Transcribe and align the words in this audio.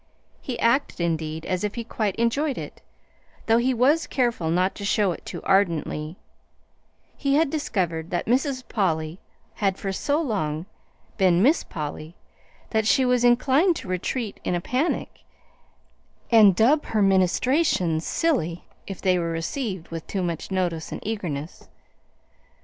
He 0.41 0.59
acted, 0.59 0.99
indeed, 0.99 1.45
as 1.45 1.63
if 1.63 1.75
he 1.75 1.83
quite 1.83 2.15
enjoyed 2.15 2.57
it 2.57 2.81
though 3.45 3.59
he 3.59 3.71
was 3.71 4.07
careful 4.07 4.49
not 4.49 4.73
to 4.73 4.83
show 4.83 5.11
it 5.11 5.23
too 5.27 5.43
ardently: 5.43 6.17
he 7.15 7.35
had 7.35 7.51
discovered 7.51 8.09
that 8.09 8.25
Mrs. 8.25 8.67
Polly 8.67 9.19
had 9.61 9.77
for 9.77 9.91
so 9.91 10.19
long 10.19 10.65
been 11.17 11.43
Miss 11.43 11.63
Polly 11.63 12.15
that 12.71 12.87
she 12.87 13.05
was 13.05 13.23
inclined 13.23 13.75
to 13.75 13.87
retreat 13.87 14.39
in 14.43 14.55
a 14.55 14.59
panic 14.59 15.19
and 16.31 16.55
dub 16.55 16.83
her 16.85 17.03
ministrations 17.03 18.03
"silly," 18.03 18.63
if 18.87 19.01
they 19.03 19.19
were 19.19 19.29
received 19.29 19.89
with 19.89 20.07
too 20.07 20.23
much 20.23 20.49
notice 20.49 20.91
and 20.91 20.99
eagerness. 21.05 21.69